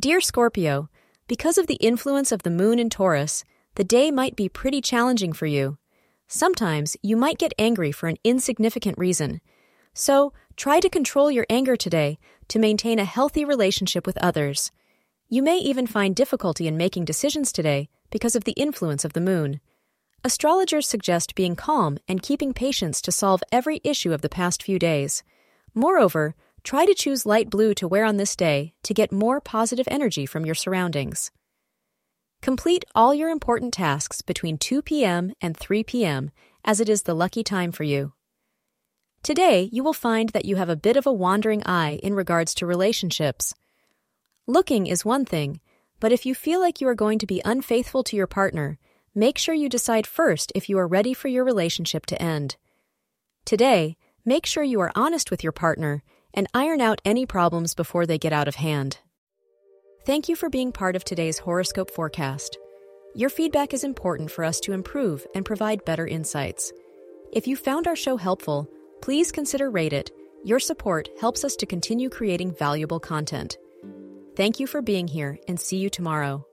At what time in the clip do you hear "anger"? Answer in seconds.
11.50-11.76